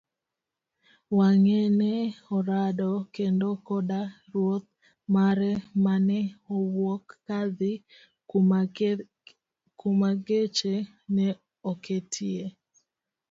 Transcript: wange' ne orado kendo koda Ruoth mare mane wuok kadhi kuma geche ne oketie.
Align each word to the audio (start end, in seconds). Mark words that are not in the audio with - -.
wange' 1.17 1.61
ne 1.79 1.93
orado 2.37 2.91
kendo 3.15 3.49
koda 3.67 4.01
Ruoth 4.31 4.67
mare 5.13 5.51
mane 5.85 6.19
wuok 6.77 7.05
kadhi 7.27 7.73
kuma 9.89 10.09
geche 10.27 10.75
ne 11.15 11.27
oketie. 11.71 12.45